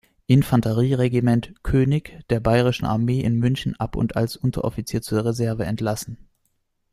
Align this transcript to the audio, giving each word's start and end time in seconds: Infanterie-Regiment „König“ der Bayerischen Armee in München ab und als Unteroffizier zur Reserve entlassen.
Infanterie-Regiment 0.25 1.53
„König“ 1.61 2.21
der 2.31 2.39
Bayerischen 2.39 2.85
Armee 2.87 3.19
in 3.21 3.37
München 3.37 3.79
ab 3.79 3.95
und 3.95 4.15
als 4.15 4.35
Unteroffizier 4.35 5.03
zur 5.03 5.23
Reserve 5.23 5.65
entlassen. 5.65 6.17